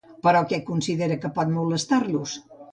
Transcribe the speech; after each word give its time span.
Però 0.27 0.39
què 0.53 0.59
considera 0.69 1.19
que 1.27 1.33
pot 1.37 1.53
molestar-los? 1.61 2.37